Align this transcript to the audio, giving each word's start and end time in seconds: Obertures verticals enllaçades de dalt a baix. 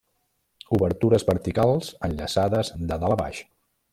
Obertures 0.77 1.25
verticals 1.27 1.93
enllaçades 2.09 2.75
de 2.81 3.01
dalt 3.05 3.15
a 3.19 3.23
baix. 3.25 3.45